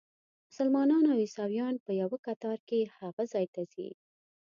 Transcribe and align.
مسلمانان 0.49 1.03
او 1.11 1.17
عیسویان 1.23 1.75
په 1.85 1.91
یوه 2.01 2.17
کتار 2.27 2.59
کې 2.67 2.79
هغه 2.99 3.23
ځای 3.33 3.45
ته 3.53 3.61
ځي. 3.71 3.89